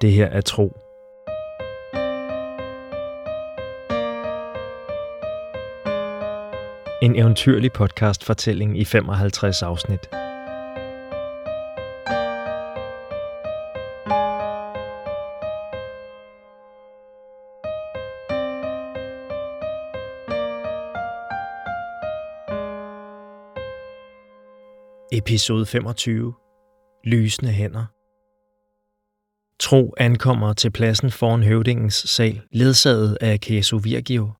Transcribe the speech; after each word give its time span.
Det 0.00 0.12
her 0.12 0.26
er 0.26 0.40
tro. 0.40 0.76
En 7.02 7.16
eventyrlig 7.16 7.72
podcast 7.72 8.24
fortælling 8.24 8.78
i 8.78 8.84
55 8.84 9.62
afsnit. 9.62 10.00
Episode 25.12 25.66
25. 25.66 26.34
Lysende 27.04 27.52
hænder. 27.52 27.97
Tro 29.60 29.94
ankommer 29.96 30.52
til 30.52 30.70
pladsen 30.70 31.10
foran 31.10 31.42
høvdingens 31.42 31.94
sal, 31.94 32.40
ledsaget 32.52 33.18
af 33.20 33.40
Keso 33.40 33.76
Virgio. 33.76 34.32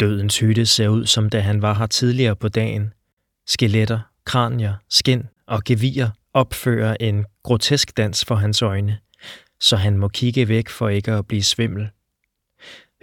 Dødens 0.00 0.38
hytte 0.38 0.66
ser 0.66 0.88
ud, 0.88 1.06
som 1.06 1.30
da 1.30 1.40
han 1.40 1.62
var 1.62 1.74
her 1.74 1.86
tidligere 1.86 2.36
på 2.36 2.48
dagen. 2.48 2.92
Skeletter, 3.46 4.00
kranier, 4.24 4.74
skin 4.88 5.26
og 5.46 5.64
gevier 5.64 6.10
opfører 6.34 6.96
en 7.00 7.26
grotesk 7.42 7.96
dans 7.96 8.24
for 8.24 8.34
hans 8.34 8.62
øjne, 8.62 8.98
så 9.60 9.76
han 9.76 9.98
må 9.98 10.08
kigge 10.08 10.48
væk 10.48 10.68
for 10.68 10.88
ikke 10.88 11.12
at 11.12 11.26
blive 11.26 11.42
svimmel. 11.42 11.90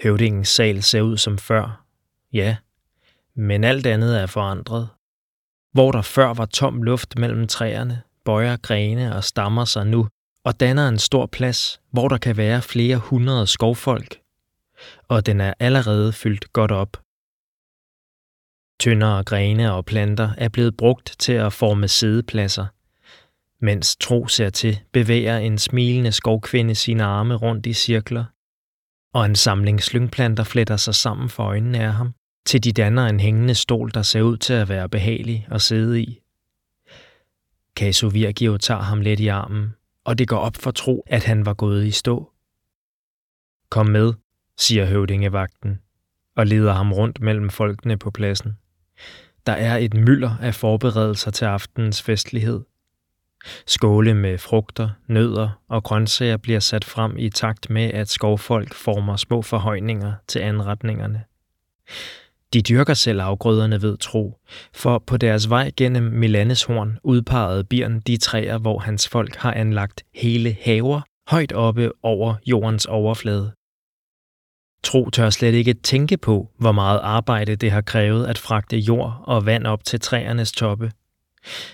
Høvdingens 0.04 0.50
sal 0.50 0.84
ser 0.84 1.02
ud 1.02 1.18
som 1.18 1.38
før, 1.38 1.86
ja, 2.34 2.58
men 3.36 3.64
alt 3.64 3.86
andet 3.86 4.22
er 4.22 4.26
forandret. 4.26 4.90
Hvor 5.72 5.92
der 5.92 6.02
før 6.02 6.34
var 6.34 6.46
tom 6.46 6.84
luft 6.84 7.18
mellem 7.18 7.48
træerne, 7.48 8.02
bøjer 8.26 8.58
grene 8.58 9.16
og 9.16 9.24
stammer 9.24 9.66
sig 9.66 9.88
nu 9.88 10.08
og 10.50 10.60
danner 10.60 10.88
en 10.88 11.00
stor 11.00 11.26
plads, 11.26 11.82
hvor 11.92 12.08
der 12.08 12.18
kan 12.18 12.38
være 12.38 12.62
flere 12.62 12.98
hundrede 12.98 13.48
skovfolk, 13.48 14.20
og 15.08 15.26
den 15.26 15.42
er 15.42 15.54
allerede 15.60 16.14
fyldt 16.14 16.54
godt 16.54 16.72
op. 16.72 16.98
Tyndere 18.80 19.24
grene 19.24 19.74
og 19.74 19.86
planter 19.86 20.30
er 20.38 20.50
blevet 20.50 20.78
brugt 20.78 21.16
til 21.20 21.34
at 21.34 21.54
forme 21.54 21.88
sædepladser. 21.88 22.66
Mens 23.66 23.96
Tro 23.96 24.28
ser 24.28 24.50
til, 24.50 24.80
bevæger 24.94 25.38
en 25.38 25.58
smilende 25.58 26.12
skovkvinde 26.12 26.76
sine 26.76 27.04
arme 27.04 27.36
rundt 27.36 27.66
i 27.66 27.74
cirkler, 27.74 28.26
og 29.14 29.26
en 29.26 29.36
samling 29.36 29.84
slyngplanter 29.84 30.44
fletter 30.44 30.78
sig 30.78 30.96
sammen 30.96 31.30
for 31.30 31.44
øjnene 31.44 31.80
af 31.80 31.94
ham, 31.94 32.14
til 32.46 32.64
de 32.64 32.72
danner 32.72 33.06
en 33.06 33.20
hængende 33.20 33.56
stol, 33.56 33.92
der 33.94 34.02
ser 34.02 34.22
ud 34.22 34.38
til 34.38 34.54
at 34.54 34.70
være 34.70 34.90
behagelig 34.90 35.48
at 35.52 35.62
sidde 35.62 36.02
i. 36.02 36.20
Caso 37.76 38.08
Virgio 38.08 38.58
tager 38.58 38.82
ham 38.82 39.02
let 39.02 39.20
i 39.20 39.28
armen, 39.28 39.74
og 40.06 40.18
det 40.18 40.28
går 40.28 40.38
op 40.38 40.56
for 40.56 40.72
Tro, 40.72 41.04
at 41.08 41.24
han 41.24 41.46
var 41.46 41.54
gået 41.54 41.86
i 41.86 41.92
stå. 41.92 42.32
Kom 43.70 43.86
med, 43.86 44.14
siger 44.58 44.86
høvdingevagten, 44.86 45.80
og 46.36 46.48
leder 46.48 46.74
ham 46.74 46.94
rundt 46.94 47.22
mellem 47.22 47.50
folkene 47.50 47.98
på 47.98 48.12
pladsen. 48.12 48.58
Der 49.46 49.54
er 49.54 49.78
et 49.78 49.94
mylder 49.94 50.38
af 50.42 50.56
forberedelser 50.56 51.32
til 51.32 51.46
aftenens 51.46 52.02
festlighed. 52.02 52.62
Skåle 53.68 54.14
med 54.14 54.38
frugter, 54.38 54.90
nødder 55.08 55.62
og 55.68 55.84
grøntsager 55.84 56.38
bliver 56.38 56.60
sat 56.60 56.86
frem 56.86 57.18
i 57.18 57.30
takt 57.30 57.70
med, 57.70 57.92
at 57.94 58.10
skovfolk 58.10 58.74
former 58.74 59.16
små 59.16 59.42
forhøjninger 59.42 60.14
til 60.28 60.40
anretningerne. 60.40 61.24
De 62.54 62.62
dyrker 62.62 62.94
selv 62.94 63.22
afgrøderne 63.22 63.82
ved 63.82 63.98
tro, 63.98 64.40
for 64.74 65.04
på 65.08 65.18
deres 65.18 65.50
vej 65.50 65.72
gennem 65.78 66.04
Milanes 66.04 66.64
horn 66.64 66.98
udpegede 67.04 67.64
Birn 67.64 68.00
de 68.00 68.18
træer, 68.18 68.58
hvor 68.58 68.80
hans 68.80 69.08
folk 69.08 69.36
har 69.36 69.54
anlagt 69.54 70.04
hele 70.16 70.58
haver 70.62 71.02
højt 71.28 71.52
oppe 71.52 71.92
over 72.04 72.36
jordens 72.46 72.86
overflade. 72.86 73.52
Tro 74.84 75.10
tør 75.10 75.30
slet 75.30 75.54
ikke 75.54 75.74
tænke 75.74 76.18
på, 76.18 76.50
hvor 76.60 76.72
meget 76.72 77.00
arbejde 77.04 77.56
det 77.56 77.72
har 77.72 77.82
krævet 77.82 78.26
at 78.26 78.38
fragte 78.38 78.78
jord 78.78 79.24
og 79.24 79.46
vand 79.46 79.68
op 79.68 79.84
til 79.84 80.00
træernes 80.00 80.52
toppe. 80.52 80.92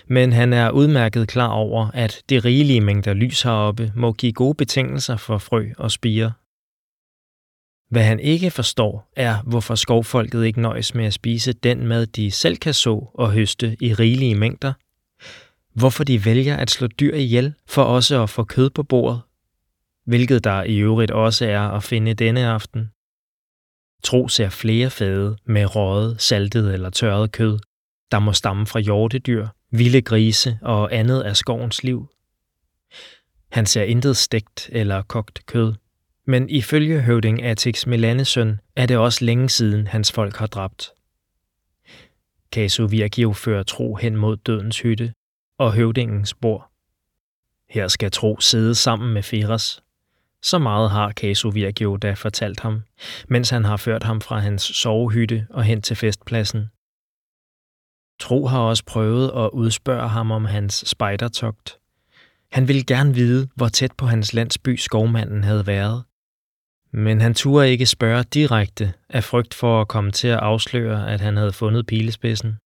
Men 0.06 0.32
han 0.32 0.52
er 0.52 0.70
udmærket 0.70 1.28
klar 1.28 1.48
over, 1.48 1.90
at 1.94 2.22
de 2.30 2.38
rigelige 2.38 2.80
mængder 2.80 3.14
lys 3.14 3.42
heroppe 3.42 3.92
må 3.94 4.12
give 4.12 4.32
gode 4.32 4.54
betingelser 4.54 5.16
for 5.16 5.38
frø 5.38 5.66
og 5.78 5.90
spire. 5.90 6.32
Hvad 7.88 8.02
han 8.02 8.20
ikke 8.20 8.50
forstår, 8.50 9.12
er, 9.16 9.42
hvorfor 9.42 9.74
skovfolket 9.74 10.44
ikke 10.44 10.60
nøjes 10.60 10.94
med 10.94 11.04
at 11.04 11.12
spise 11.12 11.52
den 11.52 11.86
mad, 11.86 12.06
de 12.06 12.30
selv 12.30 12.56
kan 12.56 12.74
så 12.74 13.10
og 13.14 13.32
høste 13.32 13.76
i 13.80 13.94
rigelige 13.94 14.34
mængder. 14.34 14.72
Hvorfor 15.74 16.04
de 16.04 16.24
vælger 16.24 16.56
at 16.56 16.70
slå 16.70 16.86
dyr 16.86 17.14
ihjel 17.14 17.54
for 17.66 17.82
også 17.82 18.22
at 18.22 18.30
få 18.30 18.44
kød 18.44 18.70
på 18.70 18.82
bordet. 18.82 19.20
Hvilket 20.04 20.44
der 20.44 20.62
i 20.62 20.78
øvrigt 20.78 21.10
også 21.10 21.46
er 21.46 21.60
at 21.60 21.82
finde 21.82 22.14
denne 22.14 22.46
aften. 22.46 22.90
Tro 24.04 24.28
ser 24.28 24.48
flere 24.48 24.90
fade 24.90 25.36
med 25.44 25.76
røget, 25.76 26.22
saltet 26.22 26.74
eller 26.74 26.90
tørret 26.90 27.32
kød, 27.32 27.58
der 28.10 28.18
må 28.18 28.32
stamme 28.32 28.66
fra 28.66 28.80
hjortedyr, 28.80 29.48
vilde 29.70 30.02
grise 30.02 30.58
og 30.62 30.94
andet 30.94 31.22
af 31.22 31.36
skovens 31.36 31.84
liv. 31.84 32.08
Han 33.52 33.66
ser 33.66 33.82
intet 33.82 34.16
stegt 34.16 34.70
eller 34.72 35.02
kogt 35.02 35.46
kød, 35.46 35.74
men 36.26 36.50
ifølge 36.50 37.00
høvding 37.00 37.42
Atix 37.42 37.86
Melanesøn 37.86 38.60
er 38.76 38.86
det 38.86 38.96
også 38.96 39.24
længe 39.24 39.48
siden, 39.48 39.86
hans 39.86 40.12
folk 40.12 40.36
har 40.36 40.46
dræbt. 40.46 40.92
Casu 42.52 42.86
Virgio 42.86 43.32
fører 43.32 43.62
Tro 43.62 43.94
hen 43.94 44.16
mod 44.16 44.36
dødens 44.36 44.80
hytte 44.80 45.12
og 45.58 45.72
høvdingens 45.72 46.34
bord. 46.34 46.70
Her 47.70 47.88
skal 47.88 48.10
Tro 48.10 48.40
sidde 48.40 48.74
sammen 48.74 49.14
med 49.14 49.22
Feras. 49.22 49.82
Så 50.42 50.58
meget 50.58 50.90
har 50.90 51.12
Casu 51.12 51.50
Virgio 51.50 51.96
da 51.96 52.12
fortalt 52.12 52.60
ham, 52.60 52.82
mens 53.28 53.50
han 53.50 53.64
har 53.64 53.76
ført 53.76 54.02
ham 54.02 54.20
fra 54.20 54.38
hans 54.38 54.62
sovehytte 54.62 55.46
og 55.50 55.64
hen 55.64 55.82
til 55.82 55.96
festpladsen. 55.96 56.66
Tro 58.20 58.46
har 58.46 58.60
også 58.60 58.84
prøvet 58.86 59.32
at 59.36 59.50
udspørge 59.52 60.08
ham 60.08 60.30
om 60.30 60.44
hans 60.44 60.84
spejdertogt. 60.86 61.78
Han 62.52 62.68
ville 62.68 62.84
gerne 62.84 63.14
vide, 63.14 63.48
hvor 63.54 63.68
tæt 63.68 63.92
på 63.98 64.06
hans 64.06 64.34
landsby 64.34 64.76
skovmanden 64.76 65.44
havde 65.44 65.66
været, 65.66 66.04
men 66.96 67.20
han 67.20 67.34
turde 67.34 67.70
ikke 67.70 67.86
spørge 67.86 68.22
direkte 68.22 68.92
af 69.08 69.24
frygt 69.24 69.54
for 69.54 69.80
at 69.80 69.88
komme 69.88 70.10
til 70.10 70.28
at 70.28 70.38
afsløre, 70.38 71.12
at 71.12 71.20
han 71.20 71.36
havde 71.36 71.52
fundet 71.52 71.86
pilespidsen. 71.86 72.56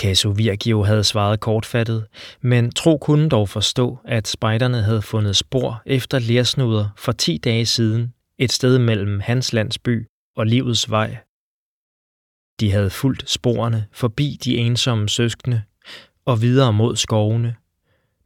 Caso 0.00 0.28
Virgio 0.28 0.82
havde 0.82 1.04
svaret 1.04 1.40
kortfattet, 1.40 2.06
men 2.40 2.70
Tro 2.70 2.98
kunne 2.98 3.28
dog 3.28 3.48
forstå, 3.48 3.98
at 4.04 4.28
spejderne 4.28 4.82
havde 4.82 5.02
fundet 5.02 5.36
spor 5.36 5.82
efter 5.86 6.18
lersnuder 6.18 6.88
for 6.96 7.12
10 7.12 7.38
dage 7.38 7.66
siden, 7.66 8.14
et 8.38 8.52
sted 8.52 8.78
mellem 8.78 9.20
hans 9.20 9.52
landsby 9.52 10.06
og 10.36 10.46
livets 10.46 10.90
vej. 10.90 11.16
De 12.60 12.72
havde 12.72 12.90
fulgt 12.90 13.30
sporene 13.30 13.86
forbi 13.92 14.38
de 14.44 14.56
ensomme 14.56 15.08
søskende 15.08 15.62
og 16.24 16.42
videre 16.42 16.72
mod 16.72 16.96
skovene, 16.96 17.56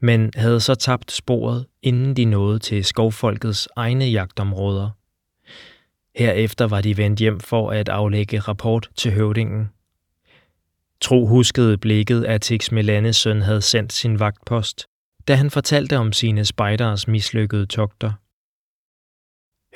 men 0.01 0.31
havde 0.34 0.61
så 0.61 0.75
tabt 0.75 1.12
sporet, 1.12 1.67
inden 1.83 2.17
de 2.17 2.25
nåede 2.25 2.59
til 2.59 2.84
skovfolkets 2.84 3.69
egne 3.77 4.05
jagtområder. 4.05 4.91
Herefter 6.17 6.67
var 6.67 6.81
de 6.81 6.97
vendt 6.97 7.21
hjem 7.21 7.41
for 7.41 7.71
at 7.71 7.89
aflægge 7.89 8.39
rapport 8.39 8.89
til 8.97 9.12
høvdingen. 9.12 9.69
Tro 11.01 11.27
huskede 11.27 11.79
blikket, 11.79 12.25
at 12.25 12.41
Tix 12.41 12.71
Melanes 12.71 13.17
søn 13.17 13.43
havde 13.43 13.62
sendt 13.62 13.93
sin 13.93 14.21
vagtpost, 14.21 14.87
da 15.29 15.34
han 15.34 15.51
fortalte 15.51 15.99
om 15.99 16.13
sine 16.13 16.45
spejderes 16.45 17.09
mislykkede 17.09 17.67
togter. 17.67 18.13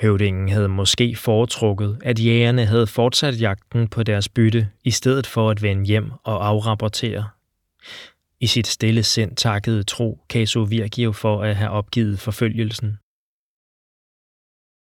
Høvdingen 0.01 0.49
havde 0.49 0.69
måske 0.69 1.15
foretrukket, 1.15 1.97
at 2.03 2.19
jægerne 2.19 2.65
havde 2.65 2.87
fortsat 2.87 3.41
jagten 3.41 3.87
på 3.87 4.03
deres 4.03 4.29
bytte, 4.29 4.69
i 4.83 4.91
stedet 4.91 5.27
for 5.27 5.49
at 5.49 5.61
vende 5.61 5.85
hjem 5.85 6.11
og 6.23 6.47
afrapportere. 6.47 7.27
I 8.43 8.47
sit 8.47 8.67
stille 8.67 9.03
sind 9.03 9.35
takkede 9.35 9.83
Tro 9.83 10.25
Caso 10.29 10.63
Virgio 10.63 11.11
for 11.11 11.43
at 11.43 11.55
have 11.55 11.69
opgivet 11.69 12.19
forfølgelsen. 12.19 12.97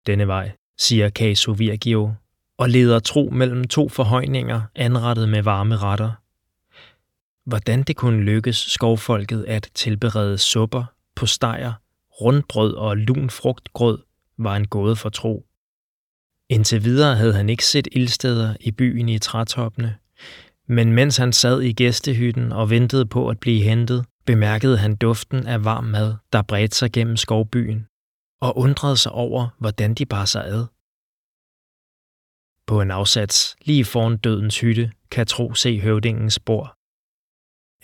Denne 0.06 0.26
vej, 0.26 0.56
siger 0.78 1.10
Caso 1.10 1.52
Virgio, 1.52 2.14
og 2.58 2.68
leder 2.68 2.98
Tro 2.98 3.30
mellem 3.32 3.64
to 3.64 3.88
forhøjninger 3.88 4.62
anrettet 4.74 5.28
med 5.28 5.42
varme 5.42 5.76
retter. 5.76 6.12
Hvordan 7.48 7.82
det 7.82 7.96
kunne 7.96 8.22
lykkes 8.22 8.56
skovfolket 8.56 9.44
at 9.44 9.70
tilberede 9.74 10.38
supper, 10.38 10.84
postejer, 11.14 11.72
rundbrød 12.20 12.74
og 12.74 12.96
lun 12.96 13.30
frugtgrød, 13.30 13.98
var 14.36 14.56
en 14.56 14.66
gåde 14.66 14.96
for 14.96 15.08
Tro. 15.08 15.46
Indtil 16.48 16.84
videre 16.84 17.16
havde 17.16 17.34
han 17.34 17.48
ikke 17.48 17.64
set 17.64 17.88
ildsteder 17.92 18.56
i 18.60 18.70
byen 18.70 19.08
i 19.08 19.18
trætoppene, 19.18 19.98
men 20.66 20.92
mens 20.92 21.16
han 21.16 21.32
sad 21.32 21.62
i 21.62 21.72
gæstehytten 21.72 22.52
og 22.52 22.70
ventede 22.70 23.06
på 23.06 23.28
at 23.28 23.40
blive 23.40 23.62
hentet, 23.62 24.06
bemærkede 24.26 24.78
han 24.78 24.96
duften 24.96 25.46
af 25.46 25.64
varm 25.64 25.84
mad, 25.84 26.14
der 26.32 26.42
bredte 26.42 26.76
sig 26.76 26.92
gennem 26.92 27.16
skovbyen, 27.16 27.86
og 28.40 28.58
undrede 28.58 28.96
sig 28.96 29.12
over, 29.12 29.48
hvordan 29.58 29.94
de 29.94 30.06
bar 30.06 30.24
sig 30.24 30.44
ad. 30.44 30.66
På 32.66 32.80
en 32.80 32.90
afsats 32.90 33.56
lige 33.60 33.84
foran 33.84 34.16
dødens 34.16 34.60
hytte 34.60 34.92
kan 35.10 35.26
Tro 35.26 35.54
se 35.54 35.80
høvdingens 35.80 36.34
spor. 36.34 36.76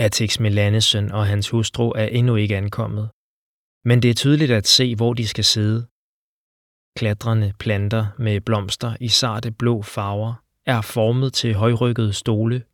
Atix 0.02 0.40
Melanesøn 0.40 1.12
og 1.12 1.26
hans 1.26 1.50
hustru 1.50 1.90
er 1.90 2.06
endnu 2.06 2.36
ikke 2.36 2.56
ankommet. 2.56 3.10
Men 3.84 4.02
det 4.02 4.10
er 4.10 4.14
tydeligt 4.14 4.50
at 4.50 4.66
se, 4.66 4.96
hvor 4.96 5.14
de 5.14 5.28
skal 5.28 5.44
sidde. 5.44 5.86
Klatrende 6.98 7.52
planter 7.58 8.06
med 8.18 8.40
blomster 8.40 8.96
i 9.00 9.08
sarte 9.08 9.50
blå 9.50 9.82
farver 9.82 10.34
er 10.66 10.80
formet 10.80 11.32
til 11.32 11.54
højrykkede 11.54 12.12
stole 12.12 12.64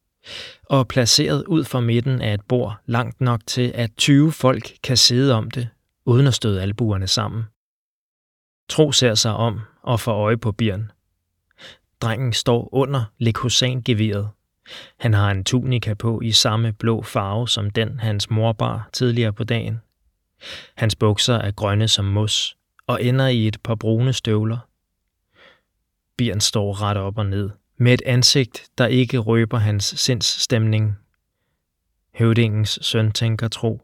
og 0.71 0.89
placeret 0.89 1.45
ud 1.47 1.65
for 1.65 1.81
midten 1.81 2.23
af 2.23 2.35
et 2.35 2.41
bord 2.49 2.77
langt 2.87 3.21
nok 3.21 3.41
til, 3.47 3.73
at 3.75 3.91
20 3.97 4.33
folk 4.33 4.73
kan 4.83 4.97
sidde 4.97 5.35
om 5.35 5.51
det, 5.51 5.69
uden 6.05 6.27
at 6.27 6.35
støde 6.35 6.63
albuerne 6.63 7.07
sammen. 7.07 7.45
Tro 8.69 8.93
ser 8.93 9.15
sig 9.15 9.35
om 9.35 9.61
og 9.83 10.01
får 10.01 10.13
øje 10.13 10.37
på 10.37 10.53
Birn. 10.53 10.91
Drengen 12.01 12.33
står 12.33 12.69
under 12.75 13.05
likosangeviret. 13.19 14.29
Han 15.01 15.15
har 15.15 15.31
en 15.31 15.45
tunika 15.45 15.95
på 15.95 16.21
i 16.21 16.33
samme 16.33 16.73
blå 16.73 17.03
farve 17.03 17.49
som 17.49 17.71
den, 17.71 18.01
hans 18.01 18.31
mor 18.31 18.53
bar 18.53 18.89
tidligere 18.93 19.33
på 19.33 19.45
dagen. 19.45 19.81
Hans 20.77 20.97
bukser 20.97 21.35
er 21.35 21.51
grønne 21.51 21.89
som 21.89 22.05
mos 22.05 22.57
og 22.87 23.05
ender 23.05 23.27
i 23.27 23.49
et 23.49 23.63
par 23.63 23.75
brune 23.75 24.13
støvler. 24.13 24.59
Birn 26.17 26.41
står 26.41 26.83
ret 26.83 26.97
op 26.97 27.19
og 27.19 27.27
ned, 27.27 27.51
med 27.77 27.95
et 27.95 28.03
ansigt, 28.07 28.69
der 28.79 28.87
ikke 28.87 29.19
røber 29.19 29.59
hans 29.59 29.85
sindsstemning. 29.85 30.99
Høvdingens 32.15 32.79
søn 32.83 33.13
tænker 33.13 33.49
tro. 33.49 33.83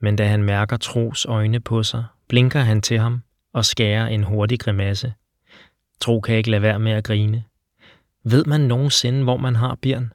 Men 0.00 0.16
da 0.16 0.26
han 0.26 0.42
mærker 0.42 0.76
Tros 0.76 1.24
øjne 1.24 1.60
på 1.60 1.82
sig, 1.82 2.04
blinker 2.28 2.60
han 2.60 2.82
til 2.82 2.98
ham 2.98 3.22
og 3.52 3.64
skærer 3.64 4.06
en 4.06 4.24
hurtig 4.24 4.60
grimasse. 4.60 5.14
Tro 6.00 6.20
kan 6.20 6.36
ikke 6.36 6.50
lade 6.50 6.62
være 6.62 6.78
med 6.78 6.92
at 6.92 7.04
grine. 7.04 7.44
Ved 8.24 8.44
man 8.44 8.60
nogensinde, 8.60 9.22
hvor 9.22 9.36
man 9.36 9.56
har 9.56 9.78
Bjørn? 9.82 10.12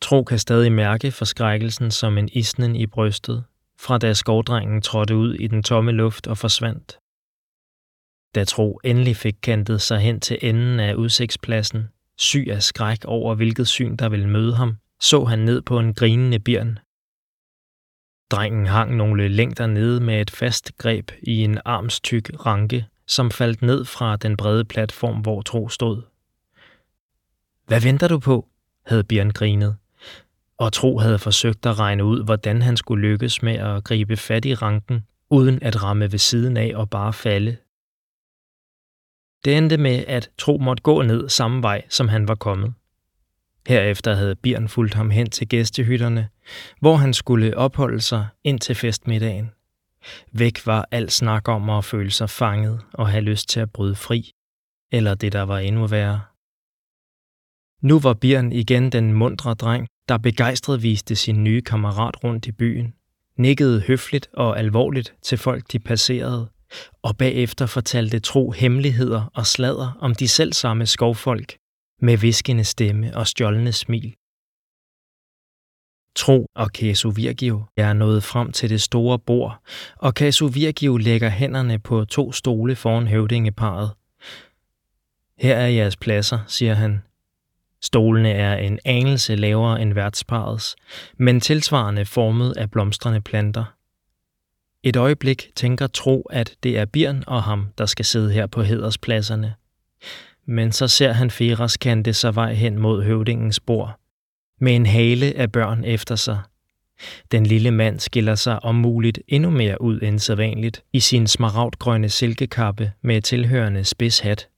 Tro 0.00 0.24
kan 0.24 0.38
stadig 0.38 0.72
mærke 0.72 1.10
forskrækkelsen 1.10 1.90
som 1.90 2.18
en 2.18 2.28
isnen 2.32 2.76
i 2.76 2.86
brystet, 2.86 3.44
fra 3.80 3.98
da 3.98 4.12
skovdrengen 4.12 4.82
trådte 4.82 5.16
ud 5.16 5.34
i 5.34 5.46
den 5.46 5.62
tomme 5.62 5.92
luft 5.92 6.26
og 6.26 6.38
forsvandt. 6.38 6.98
Da 8.34 8.44
Tro 8.44 8.80
endelig 8.84 9.16
fik 9.16 9.36
kantet 9.42 9.82
sig 9.82 9.98
hen 9.98 10.20
til 10.20 10.38
enden 10.42 10.80
af 10.80 10.94
udsigtspladsen, 10.94 11.88
syg 12.18 12.46
af 12.50 12.62
skræk 12.62 13.04
over 13.04 13.34
hvilket 13.34 13.68
syn 13.68 13.96
der 13.96 14.08
ville 14.08 14.28
møde 14.28 14.54
ham, 14.54 14.76
så 15.00 15.24
han 15.24 15.38
ned 15.38 15.62
på 15.62 15.78
en 15.78 15.94
grinende 15.94 16.38
bjørn. 16.38 16.78
Drengen 18.30 18.66
hang 18.66 18.96
nogle 18.96 19.28
længder 19.28 19.66
nede 19.66 20.00
med 20.00 20.20
et 20.20 20.30
fast 20.30 20.72
greb 20.78 21.10
i 21.22 21.44
en 21.44 21.58
armstyk 21.64 22.30
ranke, 22.46 22.86
som 23.06 23.30
faldt 23.30 23.62
ned 23.62 23.84
fra 23.84 24.16
den 24.16 24.36
brede 24.36 24.64
platform, 24.64 25.20
hvor 25.20 25.42
Tro 25.42 25.68
stod. 25.68 26.02
Hvad 27.66 27.80
venter 27.80 28.08
du 28.08 28.18
på? 28.18 28.48
havde 28.86 29.04
Bjørn 29.04 29.30
grinet. 29.30 29.76
Og 30.58 30.72
Tro 30.72 30.98
havde 30.98 31.18
forsøgt 31.18 31.66
at 31.66 31.78
regne 31.78 32.04
ud, 32.04 32.24
hvordan 32.24 32.62
han 32.62 32.76
skulle 32.76 33.08
lykkes 33.08 33.42
med 33.42 33.54
at 33.54 33.84
gribe 33.84 34.16
fat 34.16 34.44
i 34.44 34.54
ranken, 34.54 35.06
uden 35.30 35.58
at 35.62 35.82
ramme 35.82 36.12
ved 36.12 36.18
siden 36.18 36.56
af 36.56 36.72
og 36.74 36.90
bare 36.90 37.12
falde. 37.12 37.56
Det 39.44 39.56
endte 39.56 39.76
med, 39.76 40.04
at 40.08 40.30
Tro 40.38 40.58
måtte 40.58 40.82
gå 40.82 41.02
ned 41.02 41.28
samme 41.28 41.62
vej, 41.62 41.82
som 41.88 42.08
han 42.08 42.28
var 42.28 42.34
kommet. 42.34 42.74
Herefter 43.68 44.14
havde 44.14 44.36
Bjørn 44.36 44.68
fulgt 44.68 44.94
ham 44.94 45.10
hen 45.10 45.30
til 45.30 45.48
gæstehytterne, 45.48 46.28
hvor 46.80 46.96
han 46.96 47.14
skulle 47.14 47.56
opholde 47.56 48.00
sig 48.00 48.26
ind 48.44 48.60
til 48.60 48.74
festmiddagen. 48.74 49.50
Væk 50.32 50.66
var 50.66 50.88
al 50.90 51.10
snak 51.10 51.48
om 51.48 51.70
at 51.70 51.84
føle 51.84 52.10
sig 52.10 52.30
fanget 52.30 52.80
og 52.92 53.08
have 53.08 53.24
lyst 53.24 53.48
til 53.48 53.60
at 53.60 53.72
bryde 53.72 53.94
fri, 53.94 54.30
eller 54.92 55.14
det, 55.14 55.32
der 55.32 55.42
var 55.42 55.58
endnu 55.58 55.86
værre. 55.86 56.20
Nu 57.82 57.98
var 57.98 58.14
Bjørn 58.14 58.52
igen 58.52 58.92
den 58.92 59.12
mundre 59.12 59.54
dreng, 59.54 59.86
der 60.08 60.18
begejstret 60.18 60.82
viste 60.82 61.16
sin 61.16 61.44
nye 61.44 61.62
kammerat 61.62 62.24
rundt 62.24 62.46
i 62.46 62.52
byen, 62.52 62.94
nikkede 63.38 63.80
høfligt 63.80 64.28
og 64.32 64.58
alvorligt 64.58 65.14
til 65.22 65.38
folk, 65.38 65.72
de 65.72 65.78
passerede, 65.78 66.48
og 67.02 67.16
bagefter 67.16 67.66
fortalte 67.66 68.18
tro 68.18 68.50
hemmeligheder 68.50 69.30
og 69.34 69.46
sladder 69.46 69.98
om 70.00 70.14
de 70.14 70.28
selvsamme 70.28 70.86
skovfolk, 70.86 71.56
med 72.00 72.16
viskende 72.16 72.64
stemme 72.64 73.16
og 73.16 73.26
stjålne 73.26 73.72
smil. 73.72 74.14
Tro 76.16 76.46
og 76.54 76.66
Casu 76.66 77.10
Virgio 77.10 77.62
er 77.76 77.92
nået 77.92 78.24
frem 78.24 78.52
til 78.52 78.70
det 78.70 78.82
store 78.82 79.18
bord, 79.18 79.58
og 79.96 80.12
Casu 80.12 80.48
Virgio 80.48 80.96
lægger 80.96 81.28
hænderne 81.28 81.78
på 81.78 82.04
to 82.04 82.32
stole 82.32 82.76
foran 82.76 83.08
høvdingeparet. 83.08 83.90
Her 85.38 85.56
er 85.56 85.66
jeres 85.66 85.96
pladser, 85.96 86.38
siger 86.46 86.74
han. 86.74 87.02
Stolene 87.82 88.30
er 88.30 88.56
en 88.56 88.78
anelse 88.84 89.34
lavere 89.36 89.82
end 89.82 89.92
værtsparets, 89.92 90.76
men 91.18 91.40
tilsvarende 91.40 92.04
formet 92.04 92.56
af 92.56 92.70
blomstrende 92.70 93.20
planter. 93.20 93.64
Et 94.86 94.96
øjeblik 94.96 95.50
tænker 95.54 95.86
Tro, 95.86 96.22
at 96.30 96.56
det 96.62 96.78
er 96.78 96.84
Birn 96.84 97.24
og 97.26 97.42
ham, 97.42 97.68
der 97.78 97.86
skal 97.86 98.04
sidde 98.04 98.32
her 98.32 98.46
på 98.46 98.62
hederspladserne. 98.62 99.54
Men 100.46 100.72
så 100.72 100.88
ser 100.88 101.12
han 101.12 101.30
Feras 101.30 101.76
kante 101.76 102.12
sig 102.12 102.34
vej 102.34 102.54
hen 102.54 102.78
mod 102.78 103.02
høvdingens 103.02 103.60
bord, 103.60 104.00
med 104.60 104.76
en 104.76 104.86
hale 104.86 105.32
af 105.36 105.52
børn 105.52 105.84
efter 105.84 106.16
sig. 106.16 106.40
Den 107.32 107.46
lille 107.46 107.70
mand 107.70 108.00
skiller 108.00 108.34
sig 108.34 108.64
om 108.64 108.74
muligt 108.74 109.18
endnu 109.28 109.50
mere 109.50 109.80
ud 109.80 110.00
end 110.02 110.18
sædvanligt 110.18 110.82
i 110.92 111.00
sin 111.00 111.26
smaragdgrønne 111.26 112.08
silkekappe 112.08 112.92
med 113.02 113.22
tilhørende 113.22 113.84
spidshat. 113.84 114.48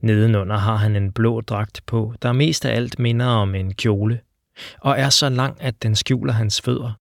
Nedenunder 0.00 0.56
har 0.56 0.76
han 0.76 0.96
en 0.96 1.12
blå 1.12 1.40
dragt 1.40 1.82
på, 1.86 2.14
der 2.22 2.32
mest 2.32 2.64
af 2.64 2.76
alt 2.76 2.98
minder 2.98 3.26
om 3.26 3.54
en 3.54 3.74
kjole, 3.74 4.20
og 4.80 4.98
er 4.98 5.10
så 5.10 5.28
lang, 5.28 5.56
at 5.60 5.82
den 5.82 5.96
skjuler 5.96 6.32
hans 6.32 6.60
fødder. 6.60 6.92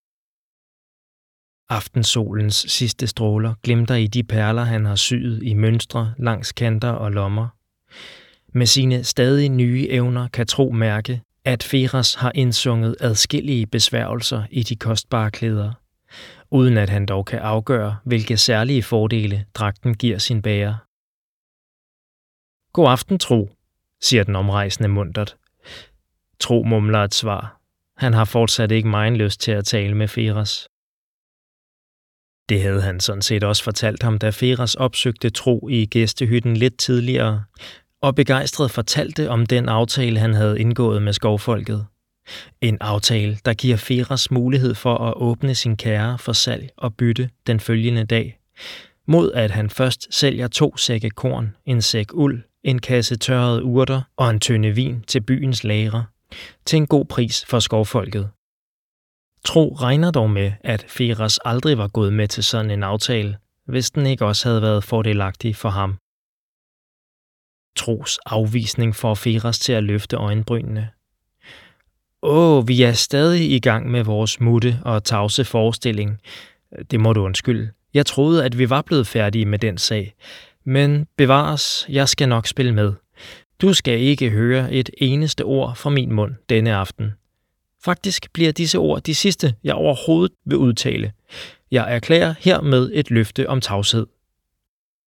Aftensolens 1.70 2.56
sidste 2.56 3.08
stråler 3.08 3.54
glimter 3.64 3.96
i 3.96 4.08
de 4.08 4.24
perler, 4.24 4.64
han 4.64 4.86
har 4.86 4.96
syet 4.96 5.44
i 5.44 5.54
mønstre 5.54 6.14
langs 6.18 6.52
kanter 6.52 6.90
og 6.90 7.12
lommer. 7.12 7.48
Med 8.54 8.66
sine 8.66 9.04
stadig 9.04 9.50
nye 9.50 9.88
evner 9.90 10.28
kan 10.28 10.48
tro 10.48 10.72
mærke, 10.72 11.22
at 11.46 11.64
Feras 11.64 12.14
har 12.14 12.32
indsunget 12.36 12.96
adskillige 13.00 13.68
besværgelser 13.68 14.44
i 14.52 14.64
de 14.64 14.76
kostbare 14.76 15.32
klæder, 15.32 15.74
uden 16.52 16.78
at 16.78 16.90
han 16.90 17.06
dog 17.06 17.26
kan 17.26 17.40
afgøre, 17.40 17.98
hvilke 18.06 18.38
særlige 18.38 18.84
fordele 18.84 19.46
dragten 19.54 19.94
giver 19.94 20.18
sin 20.18 20.42
bærer. 20.42 20.76
God 22.74 22.92
aften, 22.92 23.20
Tro, 23.20 23.50
siger 24.02 24.24
den 24.24 24.36
omrejsende 24.36 24.90
mundtet. 24.90 25.36
Tro 26.40 26.64
mumler 26.64 27.04
et 27.04 27.14
svar. 27.14 27.62
Han 27.98 28.14
har 28.14 28.26
fortsat 28.26 28.72
ikke 28.72 28.88
meget 28.88 29.14
lyst 29.14 29.42
til 29.42 29.52
at 29.52 29.66
tale 29.66 29.96
med 29.96 30.08
Feras. 30.08 30.68
Det 32.50 32.62
havde 32.62 32.82
han 32.82 33.00
sådan 33.00 33.22
set 33.22 33.44
også 33.44 33.64
fortalt 33.64 34.04
ham, 34.04 34.18
da 34.18 34.30
Feras 34.30 34.76
opsøgte 34.76 35.30
Tro 35.30 35.68
i 35.72 35.86
gæstehytten 35.86 36.58
lidt 36.58 36.78
tidligere, 36.78 37.44
og 38.02 38.16
begejstret 38.16 38.72
fortalte 38.72 39.30
om 39.30 39.46
den 39.46 39.70
aftale, 39.70 40.20
han 40.20 40.34
havde 40.34 40.60
indgået 40.60 41.02
med 41.02 41.14
skovfolket. 41.14 41.86
En 42.62 42.78
aftale, 42.82 43.38
der 43.46 43.54
giver 43.54 43.78
Feras 43.78 44.32
mulighed 44.32 44.76
for 44.76 44.98
at 44.98 45.14
åbne 45.16 45.56
sin 45.56 45.78
kære 45.78 46.18
for 46.18 46.34
salg 46.34 46.70
og 46.78 46.96
bytte 46.96 47.30
den 47.48 47.60
følgende 47.60 48.06
dag, 48.06 48.40
mod 49.08 49.32
at 49.32 49.52
han 49.52 49.70
først 49.70 50.08
sælger 50.12 50.48
to 50.48 50.78
sække 50.78 51.10
korn, 51.10 51.56
en 51.66 51.82
sæk 51.82 52.14
uld, 52.14 52.44
en 52.64 52.80
kasse 52.80 53.16
tørrede 53.16 53.64
urter 53.64 54.02
og 54.18 54.30
en 54.30 54.40
tønde 54.40 54.72
vin 54.72 55.04
til 55.08 55.22
byens 55.22 55.64
lagre, 55.64 56.06
til 56.66 56.78
en 56.78 56.88
god 56.88 57.06
pris 57.06 57.46
for 57.46 57.60
skovfolket. 57.60 58.30
Tro 59.48 59.78
regner 59.82 60.12
dog 60.12 60.30
med, 60.30 60.52
at 60.64 60.86
Feras 60.88 61.40
aldrig 61.46 61.78
var 61.78 61.88
gået 61.88 62.14
med 62.14 62.28
til 62.28 62.44
sådan 62.44 62.72
en 62.72 62.84
aftale, 62.84 63.38
hvis 63.66 63.92
den 63.92 64.06
ikke 64.06 64.26
også 64.26 64.50
havde 64.50 64.62
været 64.62 64.84
fordelagtig 64.84 65.56
for 65.56 65.70
ham. 65.70 65.98
Tros 67.78 68.20
afvisning 68.26 68.96
får 68.96 69.14
Feras 69.14 69.60
til 69.60 69.74
at 69.74 69.84
løfte 69.84 70.16
øjenbrynene. 70.16 70.90
Åh, 72.22 72.68
vi 72.68 72.84
er 72.84 72.92
stadig 72.92 73.52
i 73.52 73.60
gang 73.60 73.92
med 73.92 74.04
vores 74.04 74.40
mutte 74.40 74.80
og 74.86 75.04
tavse 75.04 75.46
forestilling. 75.46 76.22
Det 76.92 77.00
må 77.00 77.14
du 77.14 77.22
undskylde. 77.22 77.72
Jeg 77.94 78.06
troede, 78.06 78.46
at 78.46 78.58
vi 78.58 78.70
var 78.70 78.82
blevet 78.82 79.08
færdige 79.08 79.46
med 79.46 79.60
den 79.60 79.78
sag. 79.78 80.14
Men 80.64 81.08
bevares, 81.18 81.86
jeg 81.90 82.10
skal 82.10 82.30
nok 82.30 82.48
spille 82.48 82.74
med. 82.74 82.94
Du 83.62 83.74
skal 83.74 84.00
ikke 84.00 84.30
høre 84.30 84.74
et 84.74 84.90
eneste 84.98 85.44
ord 85.44 85.76
fra 85.76 85.90
min 85.90 86.14
mund 86.14 86.36
denne 86.50 86.76
aften. 86.76 87.14
Faktisk 87.84 88.34
bliver 88.34 88.52
disse 88.52 88.78
ord 88.78 89.02
de 89.02 89.16
sidste, 89.16 89.56
jeg 89.64 89.76
overhovedet 89.76 90.36
vil 90.46 90.58
udtale. 90.58 91.14
Jeg 91.72 91.96
erklærer 91.96 92.34
hermed 92.40 92.92
et 92.94 93.12
løfte 93.12 93.50
om 93.50 93.62
tavshed. 93.62 94.08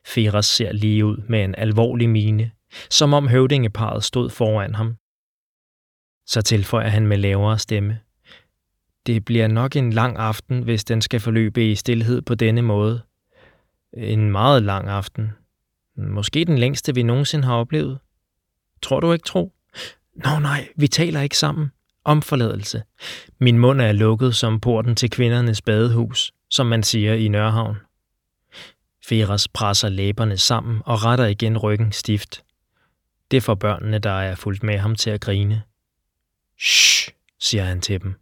Feras 0.07 0.47
ser 0.47 0.73
lige 0.73 1.05
ud 1.07 1.17
med 1.29 1.45
en 1.45 1.55
alvorlig 1.55 2.11
mine, 2.11 2.51
som 2.91 3.13
om 3.13 3.29
høvdingeparet 3.29 4.05
stod 4.05 4.31
foran 4.31 4.75
ham. 4.75 4.97
Så 6.27 6.43
tilføjer 6.43 6.89
han 6.89 7.07
med 7.07 7.17
lavere 7.17 7.59
stemme. 7.59 8.01
Det 9.07 9.25
bliver 9.25 9.47
nok 9.47 9.77
en 9.77 9.93
lang 9.93 10.17
aften, 10.17 10.63
hvis 10.63 10.85
den 10.85 11.03
skal 11.03 11.21
forløbe 11.21 11.71
i 11.71 11.75
stillhed 11.75 12.23
på 12.23 12.35
denne 12.35 12.63
måde. 12.63 13.03
En 13.97 14.31
meget 14.31 14.63
lang 14.63 14.89
aften. 14.89 15.31
Måske 15.97 16.45
den 16.45 16.59
længste, 16.59 16.95
vi 16.95 17.03
nogensinde 17.03 17.45
har 17.45 17.55
oplevet. 17.55 17.99
Tror 18.83 19.01
du 19.01 19.13
ikke, 19.13 19.25
tro? 19.25 19.53
Nå 20.15 20.39
nej, 20.39 20.69
vi 20.77 20.89
taler 20.89 21.21
ikke 21.21 21.39
sammen 21.39 21.73
om 22.05 22.23
forladelse. 22.23 22.83
Min 23.39 23.59
mund 23.59 23.81
er 23.81 23.93
lukket 23.93 24.37
som 24.37 24.61
porten 24.61 24.97
til 24.97 25.11
kvindernes 25.11 25.63
badehus, 25.63 26.33
som 26.51 26.67
man 26.67 26.83
siger 26.83 27.15
i 27.15 27.29
Nørhavn. 27.29 27.77
Feras 29.09 29.49
presser 29.49 29.89
læberne 29.89 30.39
sammen 30.39 30.83
og 30.85 31.05
retter 31.05 31.27
igen 31.27 31.59
ryggen 31.59 31.93
stift. 31.93 32.45
Det 33.31 33.43
får 33.43 33.55
børnene, 33.55 33.99
der 33.99 34.11
er 34.11 34.35
fulgt 34.35 34.63
med 34.63 34.79
ham 34.79 34.95
til 34.95 35.11
at 35.11 35.21
grine. 35.21 35.63
Shh, 36.61 37.13
siger 37.41 37.65
han 37.65 37.81
til 37.81 38.03
dem. 38.03 38.15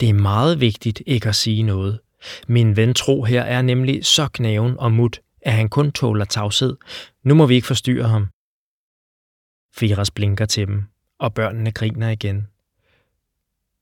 Det 0.00 0.08
er 0.08 0.14
meget 0.14 0.60
vigtigt 0.60 1.02
ikke 1.06 1.28
at 1.28 1.36
sige 1.36 1.62
noget. 1.62 2.00
Min 2.48 2.76
ven 2.76 2.94
Tro 2.94 3.24
her 3.24 3.42
er 3.42 3.62
nemlig 3.62 4.04
så 4.04 4.28
knæven 4.28 4.78
og 4.78 4.92
mut, 4.92 5.20
at 5.42 5.52
han 5.52 5.68
kun 5.68 5.92
tåler 5.92 6.24
tavshed. 6.24 6.76
Nu 7.22 7.34
må 7.34 7.46
vi 7.46 7.54
ikke 7.54 7.66
forstyrre 7.66 8.08
ham. 8.08 8.28
Firas 9.76 10.10
blinker 10.10 10.46
til 10.46 10.66
dem, 10.66 10.84
og 11.18 11.34
børnene 11.34 11.72
griner 11.72 12.10
igen. 12.10 12.46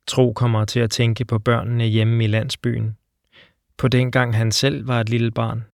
Tro 0.07 0.33
kommer 0.33 0.65
til 0.65 0.81
at 0.81 0.91
tænke 0.91 1.25
på 1.25 1.39
børnene 1.39 1.85
hjemme 1.85 2.25
i 2.25 2.27
landsbyen. 2.27 2.97
På 3.79 3.89
den 3.89 4.11
gang 4.11 4.37
han 4.37 4.53
selv 4.53 4.89
var 4.89 5.01
et 5.01 5.09
lille 5.09 5.31
barn. 5.31 5.65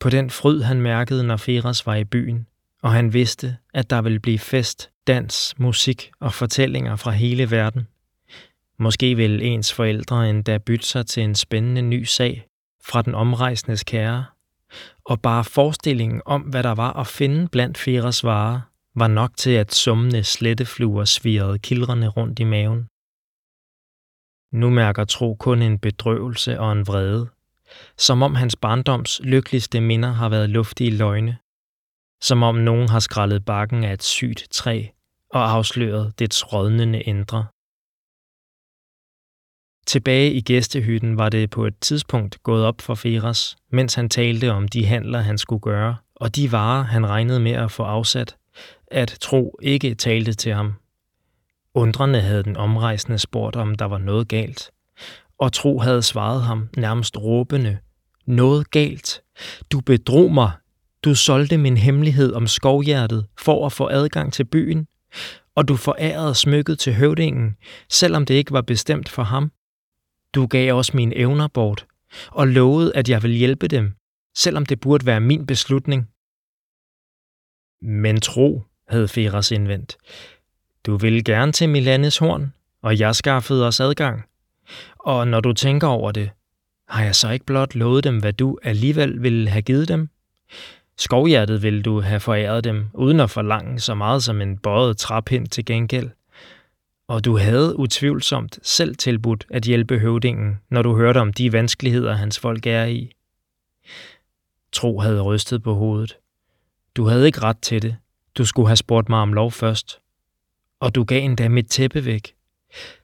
På 0.00 0.10
den 0.10 0.30
fryd 0.30 0.62
han 0.62 0.80
mærkede, 0.80 1.24
når 1.24 1.36
Feras 1.36 1.86
var 1.86 1.94
i 1.94 2.04
byen, 2.04 2.46
og 2.82 2.92
han 2.92 3.12
vidste, 3.12 3.56
at 3.74 3.90
der 3.90 4.02
ville 4.02 4.20
blive 4.20 4.38
fest, 4.38 4.90
dans, 5.06 5.54
musik 5.58 6.10
og 6.20 6.32
fortællinger 6.32 6.96
fra 6.96 7.10
hele 7.10 7.50
verden. 7.50 7.88
Måske 8.78 9.14
vil 9.14 9.42
ens 9.42 9.72
forældre 9.72 10.30
endda 10.30 10.58
bytte 10.58 10.86
sig 10.86 11.06
til 11.06 11.22
en 11.22 11.34
spændende 11.34 11.82
ny 11.82 12.04
sag 12.04 12.46
fra 12.84 13.02
den 13.02 13.14
omrejsendes 13.14 13.84
kære. 13.84 14.24
Og 15.04 15.20
bare 15.20 15.44
forestillingen 15.44 16.22
om, 16.26 16.42
hvad 16.42 16.62
der 16.62 16.74
var 16.74 16.92
at 16.92 17.06
finde 17.06 17.48
blandt 17.48 17.78
Feras 17.78 18.24
varer, 18.24 18.60
var 18.94 19.08
nok 19.08 19.30
til, 19.36 19.50
at 19.50 19.74
summende 19.74 20.24
slettefluer 20.24 21.04
svirrede 21.04 21.58
kildrende 21.58 22.08
rundt 22.08 22.38
i 22.38 22.44
maven. 22.44 22.86
Nu 24.52 24.70
mærker 24.70 25.04
Tro 25.04 25.34
kun 25.34 25.62
en 25.62 25.78
bedrøvelse 25.78 26.60
og 26.60 26.72
en 26.72 26.86
vrede, 26.86 27.28
som 27.98 28.22
om 28.22 28.34
hans 28.34 28.56
barndoms 28.56 29.20
lykkeligste 29.24 29.80
minder 29.80 30.12
har 30.12 30.28
været 30.28 30.50
luftige 30.50 30.90
løgne, 30.90 31.38
som 32.22 32.42
om 32.42 32.54
nogen 32.54 32.88
har 32.88 33.00
skrællet 33.00 33.44
bakken 33.44 33.84
af 33.84 33.92
et 33.92 34.02
sygt 34.02 34.48
træ 34.50 34.86
og 35.30 35.50
afsløret 35.50 36.18
dets 36.18 36.52
rådnende 36.52 37.00
indre. 37.00 37.46
Tilbage 39.86 40.32
i 40.32 40.40
gæstehytten 40.40 41.18
var 41.18 41.28
det 41.28 41.50
på 41.50 41.66
et 41.66 41.78
tidspunkt 41.80 42.42
gået 42.42 42.64
op 42.64 42.80
for 42.80 42.94
Feras, 42.94 43.56
mens 43.70 43.94
han 43.94 44.08
talte 44.08 44.52
om 44.52 44.68
de 44.68 44.86
handler, 44.86 45.18
han 45.18 45.38
skulle 45.38 45.60
gøre, 45.60 45.96
og 46.14 46.36
de 46.36 46.52
varer, 46.52 46.82
han 46.82 47.06
regnede 47.08 47.40
med 47.40 47.52
at 47.52 47.70
få 47.70 47.82
afsat, 47.82 48.36
at 48.86 49.16
Tro 49.20 49.58
ikke 49.62 49.94
talte 49.94 50.32
til 50.32 50.54
ham. 50.54 50.74
Undrende 51.74 52.20
havde 52.20 52.42
den 52.42 52.56
omrejsende 52.56 53.18
spurgt, 53.18 53.56
om 53.56 53.74
der 53.74 53.84
var 53.84 53.98
noget 53.98 54.28
galt, 54.28 54.70
og 55.38 55.52
Tro 55.52 55.78
havde 55.78 56.02
svaret 56.02 56.42
ham 56.42 56.68
nærmest 56.76 57.16
råbende. 57.16 57.78
Noget 58.26 58.70
galt. 58.70 59.22
Du 59.72 59.80
bedrog 59.80 60.32
mig. 60.32 60.52
Du 61.04 61.14
solgte 61.14 61.58
min 61.58 61.76
hemmelighed 61.76 62.32
om 62.32 62.46
skovhjertet 62.46 63.26
for 63.38 63.66
at 63.66 63.72
få 63.72 63.88
adgang 63.88 64.32
til 64.32 64.44
byen, 64.44 64.86
og 65.54 65.68
du 65.68 65.76
forærede 65.76 66.34
smykket 66.34 66.78
til 66.78 66.94
høvdingen, 66.94 67.56
selvom 67.90 68.26
det 68.26 68.34
ikke 68.34 68.52
var 68.52 68.60
bestemt 68.60 69.08
for 69.08 69.22
ham. 69.22 69.52
Du 70.34 70.46
gav 70.46 70.74
også 70.74 70.96
mine 70.96 71.16
evner 71.16 71.48
bort, 71.48 71.86
og 72.26 72.48
lovede, 72.48 72.96
at 72.96 73.08
jeg 73.08 73.22
vil 73.22 73.30
hjælpe 73.30 73.68
dem, 73.68 73.92
selvom 74.36 74.66
det 74.66 74.80
burde 74.80 75.06
være 75.06 75.20
min 75.20 75.46
beslutning. 75.46 76.08
Men 77.82 78.20
tro, 78.20 78.62
havde 78.88 79.08
Feras 79.08 79.50
indvendt. 79.50 79.96
Du 80.86 80.96
ville 80.96 81.22
gerne 81.22 81.52
til 81.52 81.68
Milanes 81.68 82.18
horn, 82.18 82.52
og 82.82 82.98
jeg 82.98 83.14
skaffede 83.14 83.66
os 83.66 83.80
adgang. 83.80 84.24
Og 84.98 85.28
når 85.28 85.40
du 85.40 85.52
tænker 85.52 85.86
over 85.86 86.12
det, 86.12 86.30
har 86.88 87.04
jeg 87.04 87.14
så 87.14 87.30
ikke 87.30 87.46
blot 87.46 87.74
lovet 87.74 88.04
dem, 88.04 88.18
hvad 88.18 88.32
du 88.32 88.58
alligevel 88.62 89.22
ville 89.22 89.48
have 89.48 89.62
givet 89.62 89.88
dem? 89.88 90.08
Skovhjertet 90.98 91.62
ville 91.62 91.82
du 91.82 92.00
have 92.00 92.20
foræret 92.20 92.64
dem, 92.64 92.86
uden 92.94 93.20
at 93.20 93.30
forlange 93.30 93.80
så 93.80 93.94
meget 93.94 94.24
som 94.24 94.40
en 94.40 94.58
bøjet 94.58 94.96
træpind 94.96 95.46
til 95.46 95.64
gengæld 95.64 96.10
og 97.12 97.24
du 97.24 97.38
havde 97.38 97.78
utvivlsomt 97.78 98.58
selv 98.62 98.96
tilbudt 98.96 99.46
at 99.50 99.62
hjælpe 99.64 99.98
høvdingen, 99.98 100.60
når 100.70 100.82
du 100.82 100.96
hørte 100.96 101.18
om 101.18 101.32
de 101.32 101.52
vanskeligheder, 101.52 102.14
hans 102.14 102.38
folk 102.38 102.66
er 102.66 102.84
i. 102.84 103.12
Tro 104.72 104.98
havde 104.98 105.22
rystet 105.22 105.62
på 105.62 105.74
hovedet. 105.74 106.16
Du 106.96 107.04
havde 107.04 107.26
ikke 107.26 107.40
ret 107.40 107.58
til 107.58 107.82
det. 107.82 107.96
Du 108.38 108.44
skulle 108.44 108.68
have 108.68 108.76
spurgt 108.76 109.08
mig 109.08 109.18
om 109.18 109.32
lov 109.32 109.52
først. 109.52 110.00
Og 110.82 110.94
du 110.94 111.04
gav 111.04 111.24
endda 111.24 111.48
mit 111.48 111.66
tæppe 111.66 112.04
væk. 112.04 112.34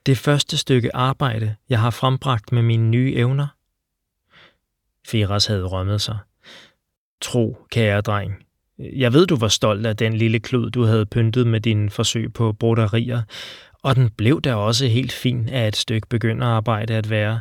Det 0.05 0.17
første 0.17 0.57
stykke 0.57 0.95
arbejde, 0.95 1.55
jeg 1.69 1.79
har 1.79 1.89
frembragt 1.89 2.51
med 2.51 2.61
mine 2.61 2.89
nye 2.89 3.13
evner. 3.15 3.47
Firas 5.07 5.45
havde 5.45 5.63
rømmet 5.63 6.01
sig. 6.01 6.17
Tro, 7.21 7.57
kære 7.71 8.01
dreng. 8.01 8.45
Jeg 8.79 9.13
ved, 9.13 9.27
du 9.27 9.35
var 9.35 9.47
stolt 9.47 9.85
af 9.85 9.97
den 9.97 10.13
lille 10.13 10.39
klud, 10.39 10.69
du 10.69 10.83
havde 10.83 11.05
pyntet 11.05 11.47
med 11.47 11.61
dine 11.61 11.89
forsøg 11.89 12.33
på 12.33 12.53
broderier, 12.53 13.21
og 13.83 13.95
den 13.95 14.09
blev 14.09 14.41
da 14.41 14.55
også 14.55 14.87
helt 14.87 15.11
fin 15.11 15.49
af 15.49 15.67
et 15.67 15.75
stykke 15.75 16.07
begynderarbejde 16.07 16.95
at 16.95 17.09
være. 17.09 17.39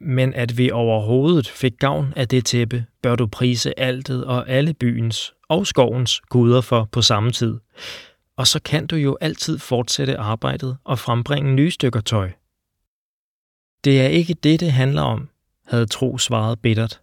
Men 0.00 0.34
at 0.34 0.58
vi 0.58 0.70
overhovedet 0.70 1.48
fik 1.48 1.72
gavn 1.78 2.12
af 2.16 2.28
det 2.28 2.44
tæppe, 2.44 2.84
bør 3.02 3.16
du 3.16 3.26
prise 3.26 3.80
altet 3.80 4.24
og 4.24 4.48
alle 4.48 4.74
byens 4.74 5.34
og 5.48 5.66
skovens 5.66 6.20
guder 6.20 6.60
for 6.60 6.88
på 6.92 7.02
samme 7.02 7.30
tid. 7.30 7.58
Og 8.40 8.46
så 8.46 8.60
kan 8.60 8.86
du 8.86 8.96
jo 8.96 9.18
altid 9.20 9.58
fortsætte 9.58 10.18
arbejdet 10.18 10.78
og 10.84 10.98
frembringe 10.98 11.54
nye 11.54 11.70
stykker 11.70 12.00
tøj. 12.00 12.32
Det 13.84 14.00
er 14.00 14.06
ikke 14.06 14.34
det, 14.34 14.60
det 14.60 14.72
handler 14.72 15.02
om, 15.02 15.28
havde 15.66 15.86
Tro 15.86 16.18
svaret 16.18 16.60
bittert. 16.60 17.00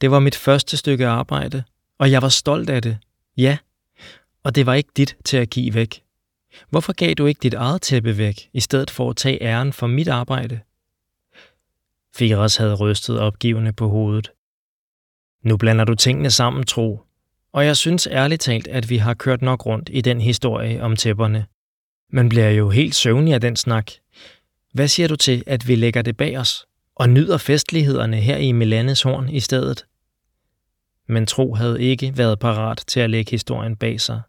Det 0.00 0.10
var 0.10 0.20
mit 0.20 0.36
første 0.36 0.76
stykke 0.76 1.06
arbejde, 1.06 1.64
og 1.98 2.10
jeg 2.10 2.22
var 2.22 2.28
stolt 2.28 2.70
af 2.70 2.82
det. 2.82 2.98
Ja, 3.36 3.58
og 4.42 4.54
det 4.54 4.66
var 4.66 4.74
ikke 4.74 4.90
dit 4.96 5.16
til 5.24 5.36
at 5.36 5.50
give 5.50 5.74
væk. 5.74 6.02
Hvorfor 6.70 6.92
gav 6.92 7.14
du 7.14 7.26
ikke 7.26 7.40
dit 7.42 7.54
eget 7.54 7.82
tæppe 7.82 8.18
væk, 8.18 8.50
i 8.52 8.60
stedet 8.60 8.90
for 8.90 9.10
at 9.10 9.16
tage 9.16 9.42
æren 9.42 9.72
for 9.72 9.86
mit 9.86 10.08
arbejde? 10.08 10.60
Firas 12.16 12.56
havde 12.56 12.74
rystet 12.74 13.20
opgivende 13.20 13.72
på 13.72 13.88
hovedet. 13.88 14.32
Nu 15.42 15.56
blander 15.56 15.84
du 15.84 15.94
tingene 15.94 16.30
sammen, 16.30 16.64
tro. 16.64 17.07
Og 17.52 17.66
jeg 17.66 17.76
synes 17.76 18.08
ærligt 18.10 18.40
talt, 18.40 18.68
at 18.68 18.90
vi 18.90 18.96
har 18.96 19.14
kørt 19.14 19.42
nok 19.42 19.66
rundt 19.66 19.90
i 19.92 20.00
den 20.00 20.20
historie 20.20 20.82
om 20.82 20.96
tæpperne. 20.96 21.46
Man 22.12 22.28
bliver 22.28 22.50
jo 22.50 22.70
helt 22.70 22.94
søvnig 22.94 23.34
af 23.34 23.40
den 23.40 23.56
snak. 23.56 23.90
Hvad 24.74 24.88
siger 24.88 25.08
du 25.08 25.16
til, 25.16 25.44
at 25.46 25.68
vi 25.68 25.74
lægger 25.74 26.02
det 26.02 26.16
bag 26.16 26.38
os 26.38 26.66
og 26.94 27.08
nyder 27.08 27.38
festlighederne 27.38 28.16
her 28.16 28.36
i 28.36 28.52
Milanes 28.52 29.02
horn 29.02 29.28
i 29.28 29.40
stedet? 29.40 29.84
Men 31.08 31.26
Tro 31.26 31.54
havde 31.54 31.82
ikke 31.82 32.12
været 32.16 32.38
parat 32.38 32.84
til 32.86 33.00
at 33.00 33.10
lægge 33.10 33.30
historien 33.30 33.76
bag 33.76 34.00
sig 34.00 34.20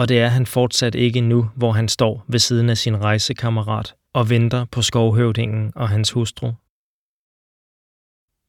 og 0.00 0.08
det 0.08 0.20
er 0.20 0.28
han 0.28 0.46
fortsat 0.46 0.94
ikke 0.94 1.20
nu, 1.20 1.50
hvor 1.56 1.72
han 1.72 1.88
står 1.88 2.24
ved 2.28 2.38
siden 2.38 2.70
af 2.70 2.78
sin 2.78 3.02
rejsekammerat 3.02 3.94
og 4.12 4.30
venter 4.30 4.64
på 4.64 4.82
skovhøvdingen 4.82 5.72
og 5.76 5.88
hans 5.88 6.10
hustru. 6.10 6.52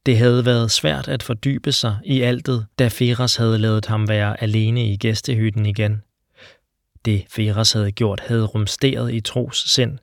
Det 0.05 0.17
havde 0.17 0.45
været 0.45 0.71
svært 0.71 1.07
at 1.07 1.23
fordybe 1.23 1.71
sig 1.71 1.97
i 2.05 2.21
altet, 2.21 2.65
da 2.79 2.87
Feras 2.87 3.35
havde 3.35 3.57
lavet 3.57 3.85
ham 3.85 4.07
være 4.07 4.43
alene 4.43 4.85
i 4.85 4.97
gæstehytten 4.97 5.65
igen. 5.65 6.01
Det 7.05 7.25
Feras 7.29 7.71
havde 7.71 7.91
gjort 7.91 8.19
havde 8.19 8.45
rumsteret 8.45 9.13
i 9.13 9.19
Tros 9.19 9.57
sind 9.57 9.99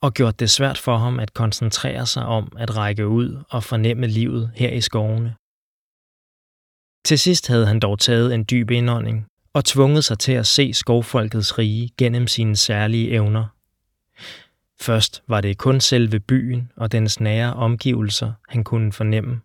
og 0.00 0.14
gjort 0.14 0.40
det 0.40 0.50
svært 0.50 0.78
for 0.78 0.96
ham 0.96 1.20
at 1.20 1.34
koncentrere 1.34 2.06
sig 2.06 2.24
om 2.26 2.52
at 2.58 2.76
række 2.76 3.08
ud 3.08 3.42
og 3.50 3.64
fornemme 3.64 4.06
livet 4.06 4.50
her 4.54 4.70
i 4.70 4.80
skovene. 4.80 5.34
Til 7.04 7.18
sidst 7.18 7.48
havde 7.48 7.66
han 7.66 7.80
dog 7.80 7.98
taget 7.98 8.34
en 8.34 8.44
dyb 8.50 8.70
indånding 8.70 9.26
og 9.54 9.64
tvunget 9.64 10.04
sig 10.04 10.18
til 10.18 10.32
at 10.32 10.46
se 10.46 10.72
skovfolkets 10.72 11.58
rige 11.58 11.90
gennem 11.98 12.26
sine 12.26 12.56
særlige 12.56 13.10
evner. 13.10 13.46
Først 14.82 15.22
var 15.28 15.40
det 15.40 15.58
kun 15.58 15.80
selve 15.80 16.20
byen 16.20 16.72
og 16.76 16.92
dens 16.92 17.20
nære 17.20 17.54
omgivelser, 17.54 18.32
han 18.48 18.64
kunne 18.64 18.92
fornemme. 18.92 19.40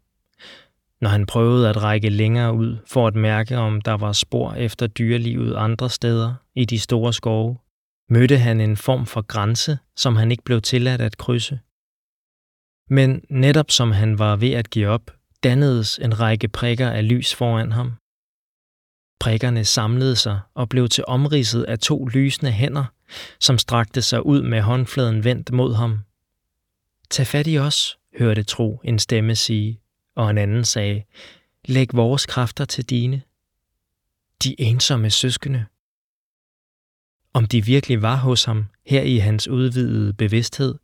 Når 1.01 1.09
han 1.09 1.25
prøvede 1.25 1.69
at 1.69 1.83
række 1.83 2.09
længere 2.09 2.53
ud 2.53 2.77
for 2.87 3.07
at 3.07 3.15
mærke, 3.15 3.57
om 3.57 3.81
der 3.81 3.91
var 3.91 4.11
spor 4.11 4.53
efter 4.53 4.87
dyrelivet 4.87 5.55
andre 5.55 5.89
steder 5.89 6.33
i 6.55 6.65
de 6.65 6.79
store 6.79 7.13
skove, 7.13 7.57
mødte 8.09 8.37
han 8.37 8.61
en 8.61 8.77
form 8.77 9.05
for 9.05 9.21
grænse, 9.21 9.77
som 9.95 10.15
han 10.15 10.31
ikke 10.31 10.43
blev 10.43 10.61
tilladt 10.61 11.01
at 11.01 11.17
krydse. 11.17 11.59
Men 12.89 13.21
netop 13.29 13.71
som 13.71 13.91
han 13.91 14.19
var 14.19 14.35
ved 14.35 14.51
at 14.51 14.69
give 14.69 14.87
op, 14.87 15.11
dannedes 15.43 15.99
en 15.99 16.19
række 16.19 16.47
prikker 16.47 16.89
af 16.89 17.09
lys 17.09 17.35
foran 17.35 17.71
ham. 17.71 17.93
Prikkerne 19.19 19.65
samlede 19.65 20.15
sig 20.15 20.39
og 20.53 20.69
blev 20.69 20.89
til 20.89 21.03
omridset 21.07 21.63
af 21.63 21.79
to 21.79 22.05
lysende 22.05 22.51
hænder, 22.51 22.85
som 23.39 23.57
strakte 23.57 24.01
sig 24.01 24.25
ud 24.25 24.41
med 24.41 24.61
håndfladen 24.61 25.23
vendt 25.23 25.51
mod 25.51 25.75
ham. 25.75 25.99
Tag 27.09 27.27
fat 27.27 27.47
i 27.47 27.57
os, 27.57 27.97
hørte 28.19 28.43
Tro 28.43 28.81
en 28.83 28.99
stemme 28.99 29.35
sige, 29.35 29.81
og 30.15 30.29
en 30.29 30.37
anden 30.37 30.65
sagde, 30.65 31.03
læg 31.65 31.87
vores 31.93 32.25
kræfter 32.25 32.65
til 32.65 32.85
dine. 32.85 33.21
De 34.43 34.61
ensomme 34.61 35.09
søskende. 35.09 35.65
Om 37.33 37.45
de 37.45 37.65
virkelig 37.65 38.01
var 38.01 38.15
hos 38.15 38.43
ham, 38.43 38.65
her 38.85 39.01
i 39.01 39.17
hans 39.17 39.47
udvidede 39.47 40.13
bevidsthed, 40.13 40.75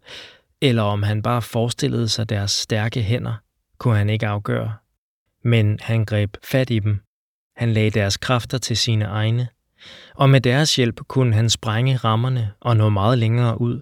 eller 0.61 0.83
om 0.83 1.03
han 1.03 1.21
bare 1.21 1.41
forestillede 1.41 2.09
sig 2.09 2.29
deres 2.29 2.51
stærke 2.51 3.01
hænder, 3.01 3.35
kunne 3.77 3.97
han 3.97 4.09
ikke 4.09 4.27
afgøre. 4.27 4.73
Men 5.43 5.79
han 5.81 6.05
greb 6.05 6.37
fat 6.43 6.69
i 6.69 6.79
dem. 6.79 6.99
Han 7.55 7.73
lagde 7.73 7.89
deres 7.89 8.17
kræfter 8.17 8.57
til 8.57 8.77
sine 8.77 9.05
egne, 9.05 9.47
og 10.15 10.29
med 10.29 10.41
deres 10.41 10.75
hjælp 10.75 10.99
kunne 11.07 11.33
han 11.33 11.49
sprænge 11.49 11.97
rammerne 11.97 12.51
og 12.59 12.77
nå 12.77 12.89
meget 12.89 13.17
længere 13.17 13.61
ud. 13.61 13.81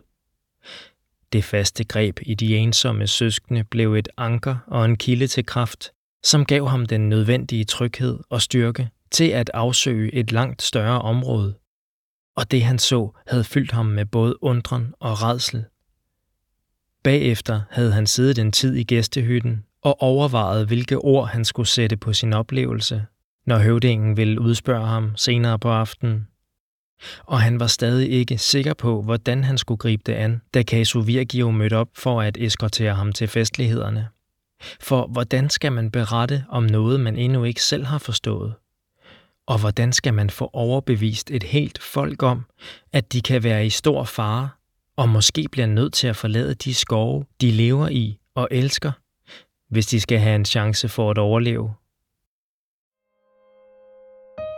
Det 1.33 1.43
faste 1.43 1.83
greb 1.83 2.19
i 2.21 2.33
de 2.33 2.57
ensomme 2.57 3.07
søskende 3.07 3.63
blev 3.63 3.95
et 3.95 4.09
anker 4.17 4.57
og 4.67 4.85
en 4.85 4.95
kilde 4.95 5.27
til 5.27 5.45
kraft, 5.45 5.91
som 6.23 6.45
gav 6.45 6.67
ham 6.67 6.85
den 6.85 7.09
nødvendige 7.09 7.65
tryghed 7.65 8.19
og 8.29 8.41
styrke 8.41 8.89
til 9.11 9.29
at 9.29 9.51
afsøge 9.53 10.13
et 10.13 10.31
langt 10.31 10.61
større 10.61 11.01
område. 11.01 11.55
Og 12.35 12.51
det 12.51 12.63
han 12.63 12.79
så 12.79 13.09
havde 13.27 13.43
fyldt 13.43 13.71
ham 13.71 13.85
med 13.85 14.05
både 14.05 14.43
undren 14.43 14.93
og 14.99 15.21
redsel. 15.21 15.65
Bagefter 17.03 17.61
havde 17.69 17.91
han 17.91 18.07
siddet 18.07 18.37
en 18.37 18.51
tid 18.51 18.75
i 18.75 18.83
gæstehytten 18.83 19.65
og 19.81 20.01
overvejet, 20.01 20.67
hvilke 20.67 20.97
ord 20.97 21.27
han 21.27 21.45
skulle 21.45 21.67
sætte 21.67 21.97
på 21.97 22.13
sin 22.13 22.33
oplevelse, 22.33 23.05
når 23.45 23.57
høvdingen 23.57 24.17
ville 24.17 24.41
udspørge 24.41 24.87
ham 24.87 25.17
senere 25.17 25.59
på 25.59 25.69
aftenen. 25.69 26.27
Og 27.23 27.41
han 27.41 27.59
var 27.59 27.67
stadig 27.67 28.11
ikke 28.11 28.37
sikker 28.37 28.73
på, 28.73 29.01
hvordan 29.01 29.43
han 29.43 29.57
skulle 29.57 29.77
gribe 29.77 30.03
det 30.05 30.13
an, 30.13 30.41
da 30.53 30.63
Casu 30.63 31.01
Virgio 31.01 31.51
mødte 31.51 31.77
op 31.77 31.89
for 31.95 32.21
at 32.21 32.37
eskortere 32.37 32.93
ham 32.95 33.11
til 33.13 33.27
festlighederne. 33.27 34.07
For 34.81 35.07
hvordan 35.07 35.49
skal 35.49 35.71
man 35.71 35.91
berette 35.91 36.45
om 36.49 36.63
noget, 36.63 36.99
man 36.99 37.15
endnu 37.15 37.43
ikke 37.43 37.63
selv 37.63 37.85
har 37.85 37.97
forstået? 37.97 38.53
Og 39.47 39.59
hvordan 39.59 39.93
skal 39.93 40.13
man 40.13 40.29
få 40.29 40.49
overbevist 40.53 41.31
et 41.31 41.43
helt 41.43 41.79
folk 41.81 42.23
om, 42.23 42.45
at 42.93 43.13
de 43.13 43.21
kan 43.21 43.43
være 43.43 43.65
i 43.65 43.69
stor 43.69 44.03
fare, 44.03 44.49
og 44.95 45.09
måske 45.09 45.47
bliver 45.51 45.67
nødt 45.67 45.93
til 45.93 46.07
at 46.07 46.15
forlade 46.15 46.53
de 46.53 46.73
skove, 46.73 47.25
de 47.41 47.51
lever 47.51 47.87
i 47.87 48.19
og 48.35 48.47
elsker, 48.51 48.91
hvis 49.69 49.87
de 49.87 49.99
skal 49.99 50.19
have 50.19 50.35
en 50.35 50.45
chance 50.45 50.89
for 50.89 51.11
at 51.11 51.17
overleve? 51.17 51.73